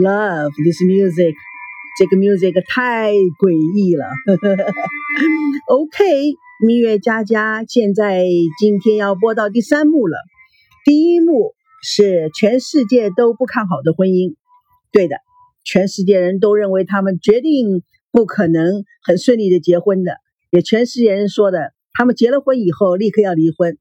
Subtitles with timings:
[0.00, 1.34] Love this music.
[1.98, 4.06] 这个 music 太诡异了。
[5.68, 6.32] OK，
[6.64, 8.24] 蜜月佳佳，现在
[8.58, 10.16] 今天要播到第三幕了。
[10.86, 14.36] 第一幕是全世界都不看好的婚姻，
[14.90, 15.16] 对的，
[15.64, 20.14] 全世界人都认为他们决定不可能很顺利的结婚的，
[20.50, 23.76] 也全世界人说的，他们结了婚以后立刻要离婚。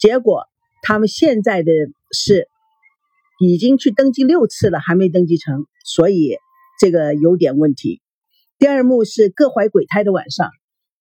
[0.00, 0.48] 结果
[0.82, 1.70] 他们现在的
[2.10, 2.48] 是
[3.40, 6.36] 已经去登记六次了，还没登记成，所以。
[6.82, 8.00] 这个有点问题。
[8.58, 10.48] 第二幕是各怀鬼胎的晚上，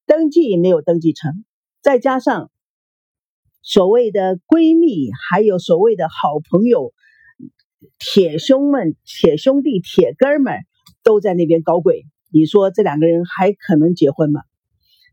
[0.06, 1.46] 登记没有登记成，
[1.82, 2.52] 再加上
[3.62, 6.92] 所谓的闺蜜，还有所谓的好朋友、
[7.98, 10.54] 铁兄们、铁兄弟、铁哥们
[11.02, 12.04] 都在那边搞鬼。
[12.30, 14.42] 你说这两个人还可能结婚吗？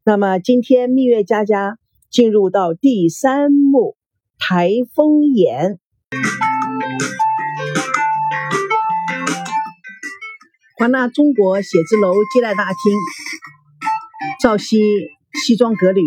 [0.05, 1.79] 那么今天蜜月佳佳
[2.11, 3.97] 进入到第三幕
[4.37, 5.79] 台风眼。
[10.79, 12.75] 华纳中国写字楼接待大厅，
[14.43, 14.79] 赵熙
[15.33, 16.03] 西装革履，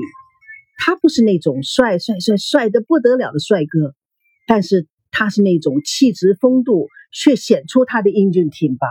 [0.77, 3.95] 他不是那种帅帅帅帅的不得了的帅哥，
[4.47, 8.87] 但是他是那种气质风度却显出他的英俊挺拔。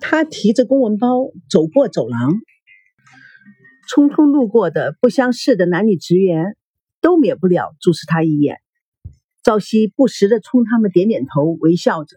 [0.00, 2.32] 他提着公文包走过走廊，
[3.88, 6.56] 匆匆路过的不相识的男女职员
[7.00, 8.58] 都免不了注视他一眼。
[9.46, 12.16] 赵熙不时的冲他们点点头，微笑着。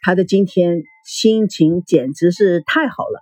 [0.00, 3.20] 他的今天心情简直是太好了。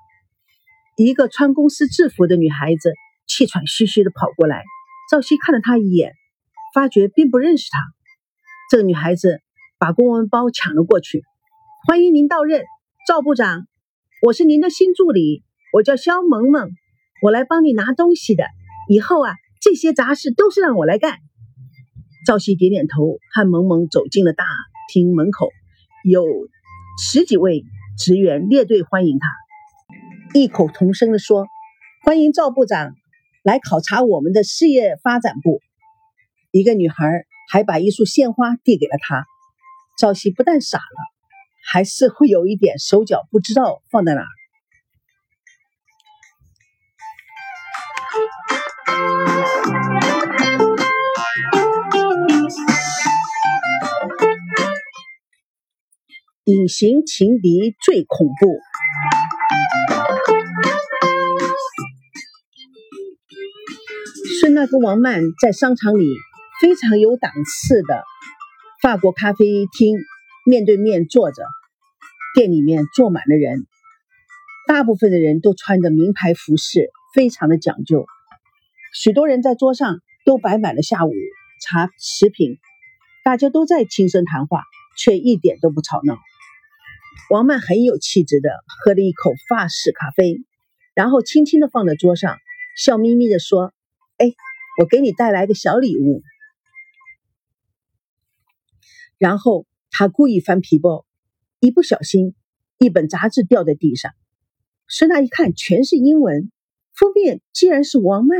[0.97, 2.95] 一个穿公司制服的女孩子
[3.27, 4.63] 气喘吁吁的跑过来，
[5.11, 6.13] 赵熙看了她一眼，
[6.73, 7.81] 发觉并不认识她。
[8.71, 9.41] 这个女孩子
[9.77, 11.25] 把公文包抢了过去，
[11.89, 12.63] 欢迎您到任，
[13.09, 13.67] 赵部长，
[14.23, 15.43] 我是您的新助理，
[15.73, 16.71] 我叫肖萌萌，
[17.23, 18.45] 我来帮你拿东西的。
[18.89, 21.19] 以后啊，这些杂事都是让我来干。
[22.27, 24.45] 赵熙点点头，和萌萌走进了大
[24.93, 25.49] 厅门口，
[26.05, 26.25] 有。
[26.99, 27.63] 十几位
[27.99, 29.29] 职员列队欢迎他，
[30.33, 31.47] 异口同声地说
[32.03, 32.95] ：“欢迎赵部长
[33.43, 35.61] 来考察我们的事业发展部。”
[36.53, 39.27] 一个女孩还把一束鲜花递给了他。
[39.99, 40.99] 赵熙不但傻了，
[41.63, 44.23] 还是会有一点手脚不知道放在哪。
[56.47, 58.61] 隐形情敌最恐怖。
[64.41, 66.07] 孙娜跟王曼在商场里
[66.61, 68.01] 非常有档次的
[68.81, 69.45] 法国咖啡
[69.77, 69.99] 厅
[70.49, 71.43] 面对面坐着，
[72.37, 73.67] 店里面坐满了人，
[74.69, 78.07] 大部分的人都穿着名牌服饰，非常的讲究。
[78.95, 81.11] 许多人在桌上都摆满了下午
[81.61, 82.57] 茶食品，
[83.25, 84.63] 大家都在轻声谈话，
[84.97, 86.17] 却一点都不吵闹。
[87.31, 90.45] 王曼很有气质的喝了一口法式咖啡，
[90.95, 92.37] 然后轻轻的放在桌上，
[92.77, 93.75] 笑眯眯的说
[94.19, 94.33] ：“哎，
[94.81, 96.23] 我给你带来个小礼物。”
[99.19, 101.07] 然后他故意翻皮包，
[101.59, 102.35] 一不小心，
[102.79, 104.13] 一本杂志掉在地上。
[104.89, 106.53] 孙娜一看，全是英文，
[106.95, 108.39] 封面竟然是王曼。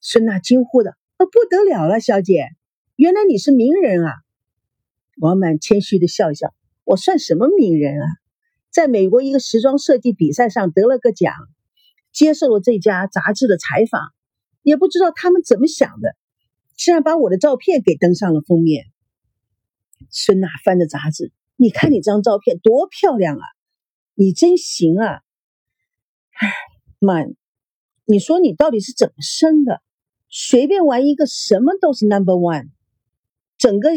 [0.00, 2.48] 孙娜惊呼的：“哦，不得了了，小姐，
[2.96, 4.14] 原来你是名人啊！”
[5.18, 6.54] 王曼谦虚的笑笑。
[6.90, 8.06] 我算什么名人啊？
[8.68, 11.32] 在美国一个时装设计比赛上得了个奖，
[12.12, 14.12] 接受了这家杂志的采访，
[14.62, 16.16] 也不知道他们怎么想的，
[16.76, 18.86] 竟然把我的照片给登上了封面。
[20.10, 23.44] 孙娜翻着杂志，你看你这张照片多漂亮啊，
[24.14, 25.20] 你真行啊！
[26.40, 26.52] 哎，
[26.98, 27.22] 妈，
[28.04, 29.80] 你说你到底是怎么生的？
[30.28, 32.70] 随便玩一个什么都是 number one，
[33.58, 33.90] 整个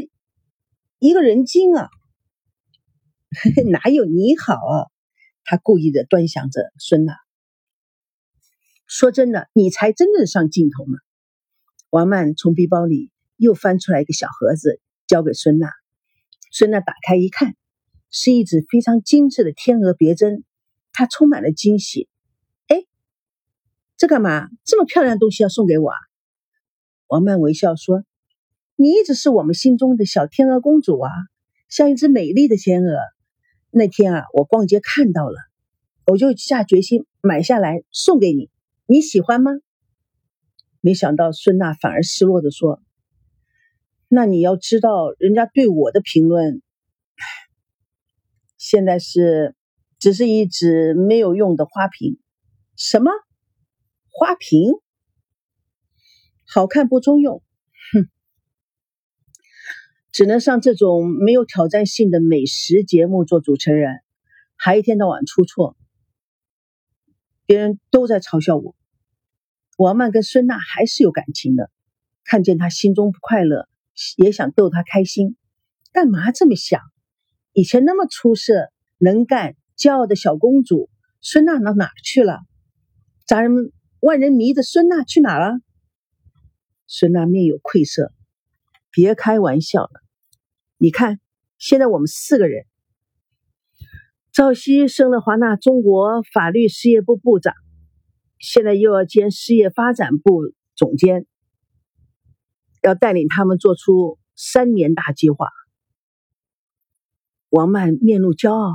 [1.00, 1.90] 一个人精啊！
[3.72, 4.58] 哪有你好？
[5.44, 7.16] 他故意的端详着孙娜。
[8.88, 10.98] 说真的，你才真正上镜头呢。
[11.90, 15.70] 王曼从背包里又翻出来一个小盒子，交给孙娜。
[16.52, 17.56] 孙娜打开一看，
[18.10, 20.44] 是一只非常精致的天鹅别针，
[20.92, 22.08] 她充满了惊喜。
[22.68, 22.86] 哎，
[23.98, 24.48] 这干嘛？
[24.64, 25.98] 这么漂亮的东西要送给我啊？
[27.08, 28.06] 王曼微笑说
[28.76, 31.10] ：“你一直是我们心中的小天鹅公主啊，
[31.68, 32.98] 像一只美丽的天鹅。”
[33.76, 35.36] 那天啊，我逛街看到了，
[36.06, 38.52] 我就下决心买下来送给你，
[38.86, 39.52] 你喜欢吗？
[40.80, 42.84] 没想到孙娜反而失落的说
[44.08, 46.62] ：“那你要知道，人家对我的评论，
[48.58, 49.56] 现在是
[49.98, 52.20] 只是一只没有用的花瓶。
[52.76, 53.10] 什么
[54.08, 54.74] 花瓶？
[56.46, 57.42] 好看不中用。
[57.94, 58.08] 哼！
[60.14, 64.04] 只能上这种没有挑战性的美食节目做主持人，
[64.56, 65.76] 还一天到晚出错，
[67.48, 68.76] 别人都在嘲笑我。
[69.76, 71.72] 王曼跟孙娜还是有感情的，
[72.24, 73.68] 看见她心中不快乐，
[74.16, 75.36] 也想逗她开心。
[75.92, 76.80] 干嘛这么想？
[77.52, 82.42] 以前那么出色、能干、骄傲的小公主孙娜到哪去了？
[83.26, 85.60] 咱人万人迷的孙娜去哪了？
[86.86, 88.14] 孙娜面有愧色，
[88.92, 90.03] 别开玩笑了。
[90.84, 91.22] 你看，
[91.58, 92.66] 现在我们四个人，
[94.34, 97.54] 赵熙升了华纳中国法律事业部部长。
[98.38, 100.42] 现在又要兼事业发展部
[100.76, 101.26] 总监，
[102.82, 105.48] 要带领他们做出三年大计划。
[107.48, 108.74] 王曼面露骄傲，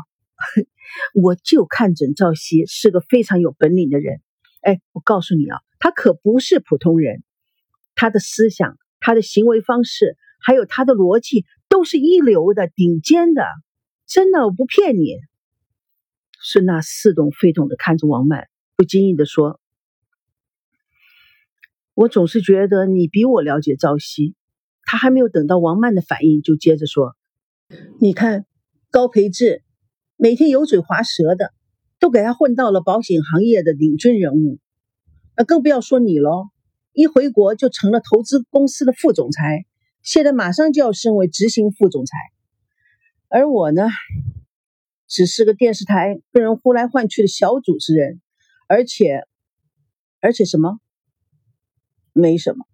[1.23, 4.23] 我就看准赵熙是个非常有本领的人。
[4.63, 7.23] 哎，我告诉你啊，他可不是普通人，
[7.95, 13.45] 他的思想、他的行为方式，还有他的逻辑，都是一流的、顶尖的。
[14.07, 15.17] 真的，我不骗你。
[16.41, 18.49] 孙娜似懂非懂的看着王曼。
[18.77, 19.61] 不经意的说
[21.95, 24.35] ：“我总是觉得你比我了解朝夕。”
[24.91, 27.15] 他还没有等到王曼的反应，就接着说
[28.01, 28.47] ：“你看
[28.91, 29.63] 高培志，
[30.17, 31.53] 每天油嘴滑舌的，
[31.99, 34.59] 都给他混到了保险行业的领军人物。
[35.37, 36.47] 那更不要说你喽，
[36.95, 39.67] 一回国就成了投资公司的副总裁，
[40.03, 42.17] 现在马上就要升为执行副总裁。
[43.29, 43.89] 而我呢，
[45.07, 48.21] 只是个电视台被人呼来唤去的小主持人。”
[48.71, 49.23] 而且，
[50.21, 50.79] 而且什么？
[52.13, 52.67] 没什么。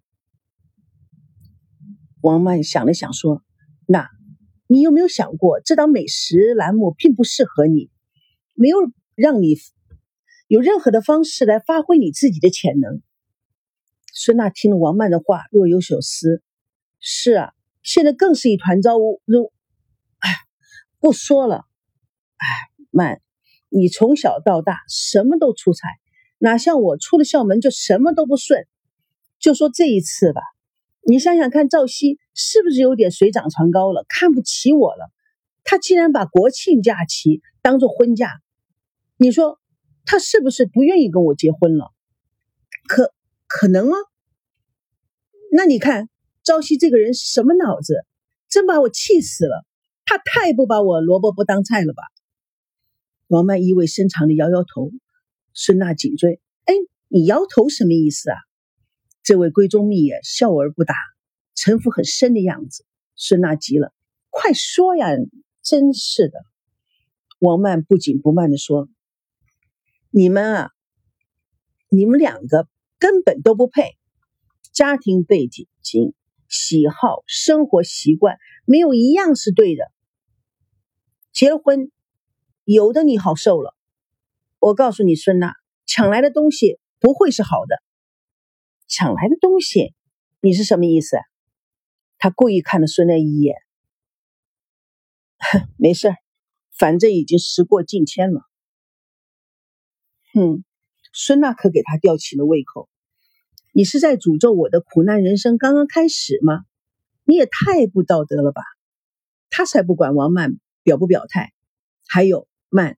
[2.19, 3.43] 王曼想了想说
[3.87, 4.09] ：“那，
[4.67, 7.89] 你有没有想过，这档美食栏目并不适合你，
[8.53, 8.77] 没有
[9.15, 9.55] 让你
[10.49, 13.01] 有任何的方式来发挥你自己的潜能？”
[14.13, 16.43] 孙娜听了王曼的话，若有所思
[17.07, 17.53] ：“是啊，
[17.83, 18.97] 现在更是一团糟。
[19.25, 19.53] 如，
[20.17, 20.29] 哎，
[20.99, 21.65] 不说了。
[22.37, 22.47] 哎，
[22.89, 23.21] 曼。”
[23.69, 25.89] 你从小到大什么都出彩，
[26.37, 28.65] 哪像我出了校门就什么都不顺。
[29.37, 30.41] 就说这一次吧，
[31.01, 35.11] 你想想看，赵熙是不是有点水涨船高了，看不起我了？
[35.65, 38.39] 他竟然把国庆假期当做婚假，
[39.17, 39.59] 你说
[40.05, 41.91] 他是不是不愿意跟我结婚了？
[42.87, 43.13] 可
[43.47, 43.97] 可能啊？
[45.51, 46.07] 那你看
[46.45, 48.05] 朝夕这个人什么脑子？
[48.47, 49.65] 真把我气死了！
[50.05, 52.03] 他太不把我萝卜不当菜了吧？
[53.27, 54.91] 王曼意味深长的摇摇头，
[55.53, 56.75] 孙娜紧追：“哎，
[57.07, 58.37] 你摇头什么意思啊？”
[59.23, 60.93] 这位闺中密也笑而不答，
[61.55, 62.85] 城府很深的样子。
[63.15, 63.91] 孙娜急了
[64.29, 65.07] ：“快说呀！
[65.63, 66.45] 真是的！”
[67.39, 68.87] 王曼不紧不慢的说
[70.11, 70.71] ：“你们啊，
[71.89, 72.67] 你们两个
[72.99, 73.97] 根本都不配，
[74.71, 75.67] 家庭背景、
[76.55, 79.91] 喜好、生活习惯没有一样是对的。
[81.31, 81.91] 结了婚。”
[82.63, 83.75] 有的你好受了，
[84.57, 85.53] 我告诉你，孙娜，
[85.85, 87.77] 抢来的东西不会是好的。
[88.87, 89.93] 抢来的东西，
[90.41, 91.17] 你是什么意思？
[92.17, 93.55] 他故意看了孙娜一眼，
[95.37, 96.15] 哼 没事
[96.75, 98.41] 反正已经时过境迁了。
[100.33, 100.63] 哼，
[101.13, 102.89] 孙娜可给他吊起了胃口。
[103.77, 106.63] 你是在诅咒我的苦难人生刚刚开始吗？
[107.25, 108.61] 你也太不道德了吧！
[109.49, 111.51] 他才不管王曼表不表态，
[112.07, 112.47] 还有。
[112.69, 112.97] 曼，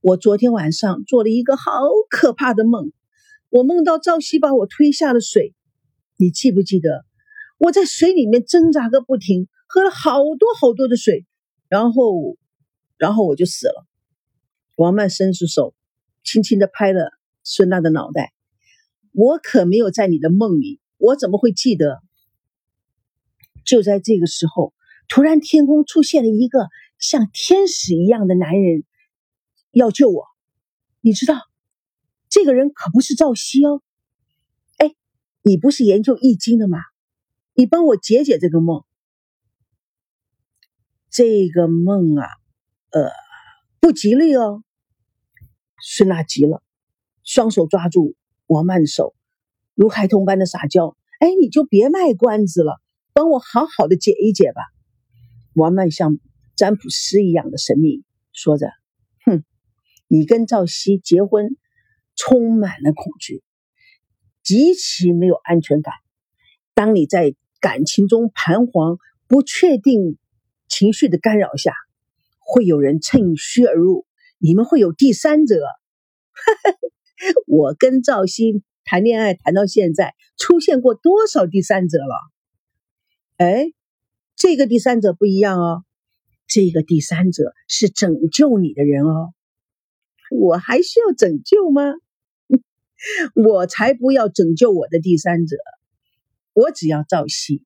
[0.00, 1.70] 我昨天晚上做了一个好
[2.10, 2.90] 可怕的梦，
[3.48, 5.54] 我梦到赵熙把我推下了水，
[6.16, 7.04] 你记不记得？
[7.56, 11.26] 我在水里面挣扎个不停，喝了好多好多的水，
[11.68, 12.36] 然后，
[12.98, 13.86] 然后我就死了。
[14.76, 15.76] 王曼伸出手，
[16.24, 17.12] 轻轻的拍了
[17.44, 18.32] 孙娜的脑袋。
[19.16, 22.02] 我可没有在你的梦里，我怎么会记得？
[23.64, 24.74] 就在这个时候，
[25.08, 26.68] 突然天空出现了一个。
[26.98, 28.82] 像天使一样的男人
[29.70, 30.24] 要救我，
[31.02, 31.42] 你知道，
[32.30, 33.82] 这个人可不是赵熙哦。
[34.78, 34.94] 哎，
[35.42, 36.78] 你不是研究易经的吗？
[37.52, 38.82] 你帮我解解这个梦。
[41.10, 42.28] 这个梦啊，
[42.92, 43.10] 呃，
[43.78, 44.64] 不吉利哦。
[45.82, 46.62] 孙娜急了，
[47.24, 48.16] 双手抓住
[48.46, 49.14] 王曼手，
[49.74, 50.96] 如孩童般的撒娇。
[51.18, 52.80] 哎，你就别卖关子了，
[53.12, 54.62] 帮我好好的解一解吧。
[55.54, 56.18] 王曼像。
[56.58, 58.70] 占卜师一样的神秘，说着
[59.26, 59.44] ：“哼，
[60.08, 61.54] 你跟赵熙结婚，
[62.14, 63.42] 充满了恐惧，
[64.42, 65.92] 极其没有安全感。
[66.72, 68.96] 当你在感情中彷徨、
[69.28, 70.16] 不确定
[70.66, 71.74] 情绪的干扰下，
[72.38, 74.06] 会有人趁虚而入，
[74.38, 75.56] 你们会有第三者。
[75.62, 76.78] 哈哈
[77.46, 82.14] 我跟赵鑫谈恋爱谈到现在，出现过多少第三者了？
[83.36, 83.72] 哎，
[84.34, 85.84] 这个第三者不一样哦，
[86.46, 89.32] 这个第三者是拯救你的人哦。
[90.30, 91.82] 我还需要拯救吗？
[93.34, 95.56] 我才不要拯救我的第三者，
[96.52, 97.64] 我只要赵熙。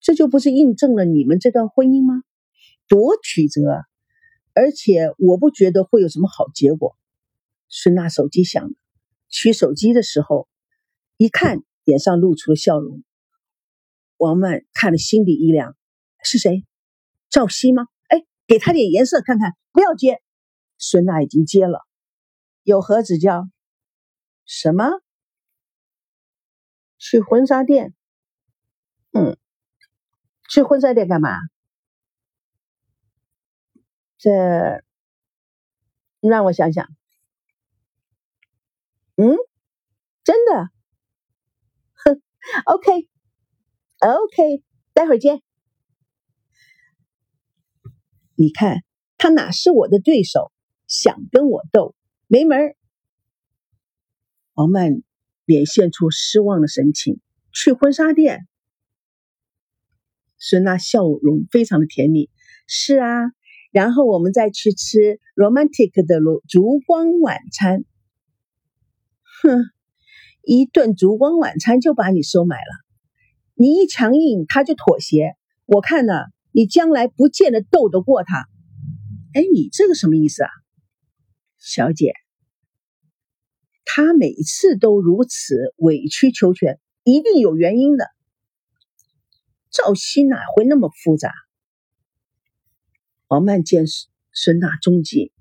[0.00, 2.22] 这就不是印证了你们这段婚姻吗？
[2.88, 3.60] 多曲折，
[4.54, 6.96] 而且我不觉得会有什么好结果。
[7.68, 8.70] 孙娜手机响了，
[9.28, 10.48] 取手机的时候，
[11.16, 13.02] 一看脸上露出了笑容。
[14.16, 15.76] 王曼看了心底一凉，
[16.22, 16.64] 是谁？
[17.28, 17.88] 赵熙吗？
[18.06, 20.22] 哎，给他点颜色看看，不要接。
[20.78, 21.80] 孙娜已经接了，
[22.62, 23.48] 有何指教？
[24.44, 24.84] 什么？
[26.96, 27.92] 去婚纱店？
[29.12, 29.36] 嗯，
[30.48, 31.30] 去婚纱店干嘛？
[34.24, 34.82] 这
[36.20, 36.88] 让我想想。
[39.16, 39.36] 嗯，
[40.24, 40.70] 真的？
[41.92, 42.22] 哼
[42.64, 44.62] ，OK，OK，
[44.94, 45.42] 待会儿见。
[48.34, 48.78] 你看
[49.18, 50.50] 他哪是我的对手？
[50.86, 51.94] 想跟我斗，
[52.26, 52.76] 没门儿！
[54.54, 55.02] 王曼
[55.44, 57.20] 脸现出失望的神情。
[57.52, 58.48] 去婚纱店，
[60.38, 62.30] 孙娜笑容非常的甜蜜。
[62.66, 63.26] 是啊，
[63.74, 67.84] 然后我们再去吃 romantic 的烛烛光晚餐。
[69.42, 69.64] 哼，
[70.44, 72.84] 一顿烛光晚餐就把你收买了。
[73.54, 75.34] 你一强硬，他就妥协。
[75.66, 76.12] 我看呢，
[76.52, 78.46] 你将来不见得斗得过他。
[79.32, 80.50] 哎，你这个什么意思啊？
[81.58, 82.12] 小姐，
[83.84, 88.06] 他每次都如此委曲求全，一定有原因的。
[89.72, 91.32] 赵熙哪会那么复杂？
[93.28, 95.32] 王曼见孙孙娜中计，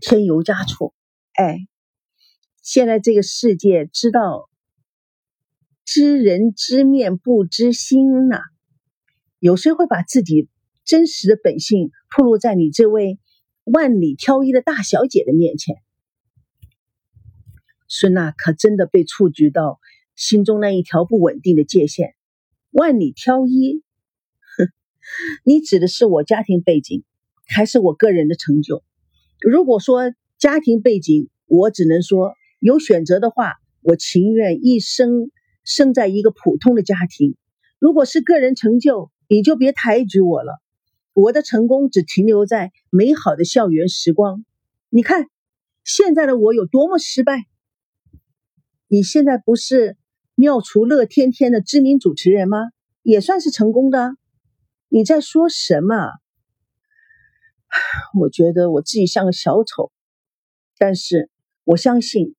[0.00, 0.92] 添油加醋。
[1.34, 1.66] 哎，
[2.62, 4.50] 现在这个世界知道
[5.84, 8.40] 知人知面不知心呐，
[9.38, 10.48] 有谁会把自己
[10.84, 13.18] 真实的本性暴露在你这位？
[13.64, 15.76] 万里挑一的大小姐的面前，
[17.86, 19.78] 孙娜可真的被触及到
[20.16, 22.14] 心中那一条不稳定的界限。
[22.70, 23.84] 万里挑一，
[25.44, 27.04] 你指的是我家庭背景，
[27.46, 28.82] 还是我个人的成就？
[29.40, 35.30] 如果说家庭背景，我只能说有选择的话，我情愿一生
[35.64, 37.36] 生在一个普通的家庭。
[37.78, 40.60] 如果是个人成就，你就别抬举我了。
[41.12, 44.44] 我的成功只停留在美好的校园时光。
[44.90, 45.26] 你看，
[45.84, 47.46] 现在的我有多么失败？
[48.88, 49.96] 你现在不是
[50.34, 52.58] 妙厨乐天天的知名主持人吗？
[53.02, 54.16] 也算是成功的。
[54.90, 56.10] 你在说什么？
[58.20, 59.90] 我觉得我自己像个小丑，
[60.76, 61.30] 但是
[61.64, 62.34] 我相信，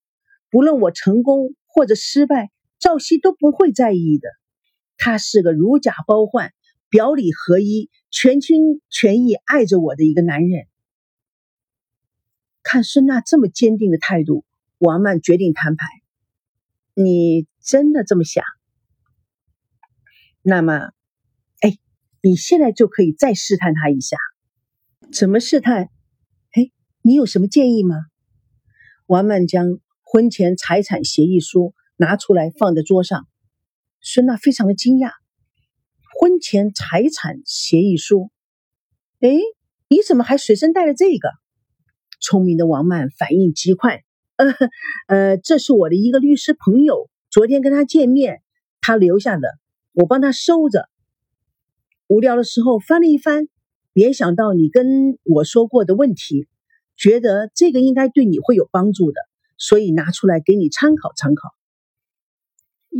[0.51, 4.29] 不论我成功或者失败，赵熙都不会在意的。
[4.97, 6.53] 他是个如假包换。
[6.89, 10.67] 表里合一、全心全意爱着我的一个男人。
[12.63, 14.43] 看孙娜这么坚定的态度，
[14.77, 15.85] 王曼决定摊牌。
[16.93, 18.43] 你真的这么想？
[20.41, 20.91] 那么，
[22.21, 24.17] 你现在就可以再试探他一下。
[25.11, 25.89] 怎么试探？
[26.51, 27.95] 哎，你有什么建议吗？
[29.07, 33.27] 王曼将婚前财产协议书拿出来放在桌上，
[34.01, 35.11] 孙娜非常的惊讶。
[36.19, 38.29] 婚前财产协议书，
[39.19, 39.29] 哎，
[39.89, 41.29] 你怎么还随身带了这个？
[42.19, 44.03] 聪明的王曼反应极快，
[44.35, 44.45] 呃
[45.07, 48.43] 呃，这是我的一个律师朋友，昨天跟他见面，
[48.79, 49.47] 他留下的，
[49.93, 50.87] 我帮他收着。
[52.11, 53.47] 无聊的时候翻了一翻，
[53.93, 56.45] 联想到你跟我说过的问题，
[56.97, 59.21] 觉得这个应该对你会有帮助的，
[59.57, 61.47] 所以拿出来给你参考参考。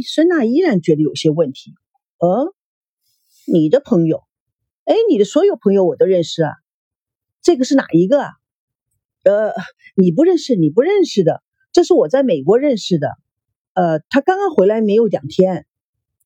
[0.08, 1.74] 孙娜依然觉得有些问题，
[2.20, 2.56] 呃。
[3.48, 4.24] 你的朋友，
[4.86, 6.51] 哎，你的所有朋友我都认识啊。
[7.41, 8.30] 这个是哪一个啊？
[9.25, 9.51] 呃，
[9.96, 13.10] 你不认识，你不认识的，这是我在美国认识的。
[13.74, 15.65] 呃，他刚刚回来没有两天。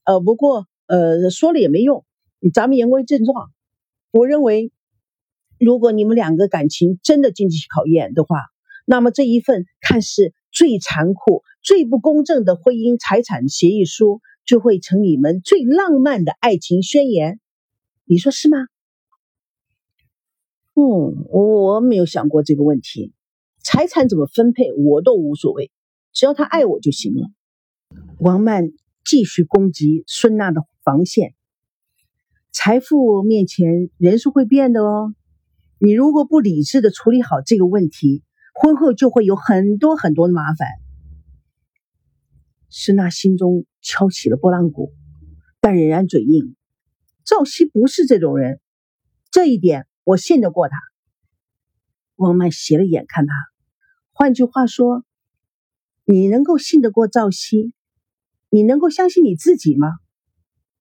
[0.04, 2.06] 呃，不过呃，说了也没用，
[2.50, 3.36] 咱们言归正传。
[4.12, 4.72] 我认为，
[5.60, 8.38] 如果你们两个感情真的经得起考验的话，
[8.86, 14.22] 那么这一份看似最残酷、最不公正的婚姻财产协议书。
[14.46, 17.40] 就会成你们最浪漫的爱情宣言，
[18.04, 18.68] 你说是吗？
[20.75, 23.12] 嗯，我没有想过这个问题，
[23.64, 25.72] 财产怎么分配我都无所谓，
[26.14, 27.32] 只要他爱我就行了。
[28.20, 28.70] 王曼
[29.04, 31.34] 继续攻击孙娜的防线，
[32.58, 35.14] 财富面前人是会变的哦。
[35.78, 40.70] 你如果不理智的处理好这个问题，婚后就会有很多很多的麻烦。
[42.70, 44.94] 施娜心中敲起了拨浪鼓，
[45.60, 46.56] 但仍然嘴硬。
[47.26, 48.62] 赵熙不是这种人，
[49.32, 50.78] 这一点我信得过他。
[52.16, 53.34] 王曼斜了眼看他，
[54.14, 55.04] 换句话说，
[56.06, 57.74] 你能够信得过赵熙？
[58.50, 59.90] 你能够相信你自己吗？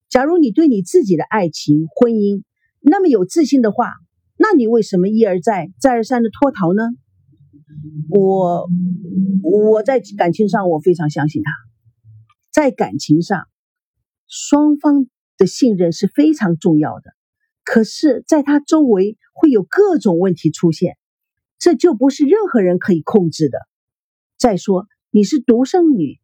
[0.08, 2.42] 假如你对你自己的爱情、婚姻
[2.80, 3.94] 那么有自信的话，
[4.36, 6.82] 那你为什么一而再、再而三的脱逃呢？
[8.10, 8.68] 我，
[9.42, 11.50] 我在感情上我非常相信他，
[12.52, 13.48] 在感情上，
[14.28, 15.06] 双方
[15.36, 17.12] 的信任是非常重要的。
[17.64, 20.96] 可是，在他周围会有各种问题出现，
[21.58, 23.58] 这就不是任何人可以控制的。
[24.38, 26.20] 再说，你是独生女，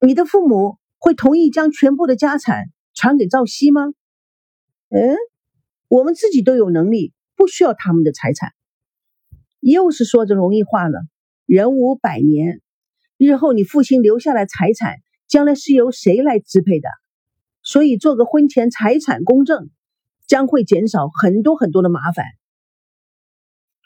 [0.00, 2.66] 你的父母会同意将全部的家产？
[2.94, 3.82] 传给赵熙吗？
[4.88, 5.16] 嗯，
[5.88, 8.54] 我们自己都有能力，不需要他们的财产。
[9.60, 11.00] 又是说着容易话了。
[11.44, 12.62] 人无百年，
[13.18, 14.96] 日后你父亲留下来财产，
[15.28, 16.88] 将来是由谁来支配的？
[17.62, 19.68] 所以做个婚前财产公证，
[20.26, 22.24] 将会减少很多很多的麻烦。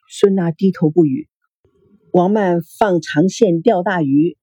[0.08, 1.28] 孙娜低头不语。
[2.12, 4.38] 王曼放长线钓大鱼，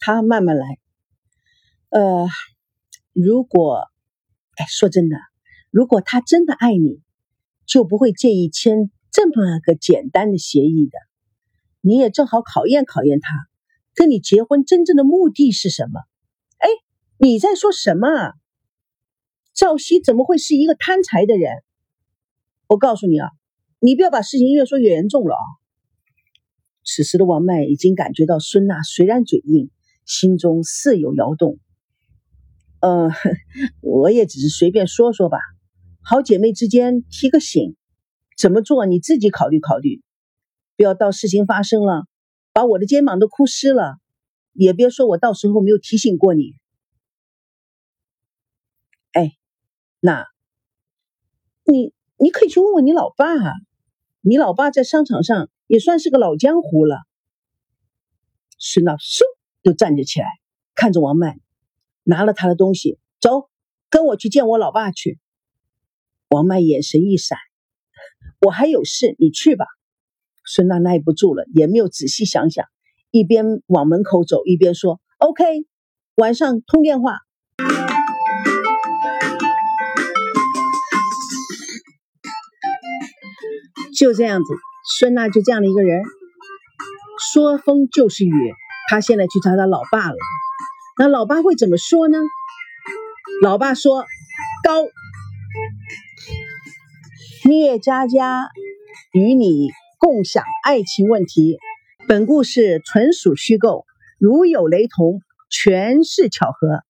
[0.00, 0.79] 他慢慢来。
[1.90, 2.26] 呃，
[3.12, 3.84] 如果。
[4.56, 5.16] 哎说真的，
[5.70, 7.00] 如果他真的爱你，
[7.64, 10.98] 就不会介意签这么个简单的协议的。
[11.80, 13.30] 你也正好考验考验他，
[13.94, 16.00] 跟你结婚真正的目的是什么？
[16.58, 16.68] 哎，
[17.16, 18.34] 你在说什么？
[19.54, 21.50] 赵熙怎么会是一个贪财的人？
[22.66, 23.30] 我告诉你啊，
[23.78, 25.46] 你不要把事情越说越严重了啊！
[26.84, 29.70] 此时的王麦已经感觉到孙娜虽然嘴硬，
[30.04, 31.58] 心中似有摇动。
[32.80, 33.10] 呃，
[33.82, 35.38] 我也只是随便说说吧，
[36.00, 37.76] 好姐妹之间提个醒，
[38.38, 40.02] 怎么做你自己考虑考虑，
[40.76, 42.06] 不要到事情发生了，
[42.54, 43.98] 把我的肩膀都哭湿了，
[44.54, 46.54] 也别说我到时候没有提醒过你。
[49.12, 49.32] 哎，
[50.00, 50.26] 那，
[51.64, 53.52] 你你可以去问问你老爸，啊
[54.22, 57.00] 你老爸在商场上也算是个老江湖了。
[58.58, 59.20] 孙老嗖
[59.62, 60.26] 就站着起来，
[60.74, 61.40] 看着王曼。
[62.10, 63.48] 拿了他的东西，走，
[63.88, 65.20] 跟我去见我老爸去。
[66.28, 67.38] 王曼眼神一闪，
[68.44, 69.64] 我还有事，你去吧。
[70.44, 72.66] 孙娜耐不住了，也没有仔细想想，
[73.12, 75.44] 一边往门口走，一边说：“OK，
[76.16, 77.18] 晚上通电话。”
[83.96, 84.54] 就这样子，
[84.98, 86.02] 孙娜就这样的一个人，
[87.32, 88.54] 说风就是雨。
[88.88, 90.16] 她现在去找他老爸了。
[91.00, 92.18] 那老爸会怎么说呢？
[93.40, 94.04] 老爸说
[94.62, 94.84] ：“高，
[97.48, 98.50] 聂佳佳
[99.14, 101.58] 与你共享爱情问题。
[102.06, 103.86] 本故事纯属虚构，
[104.18, 106.82] 如有雷同，全是巧合。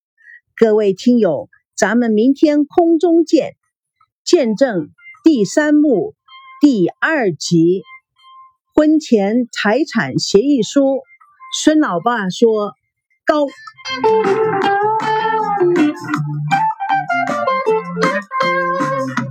[0.57, 3.55] 各位听友，咱们明天空中见。
[4.25, 4.89] 见证
[5.23, 6.15] 第三幕
[6.59, 7.83] 第二集
[8.75, 10.99] 婚前财产协议书。
[11.63, 12.73] 孙老爸说：
[13.25, 13.47] 高。”
[13.85, 14.05] Thank
[19.19, 19.30] you.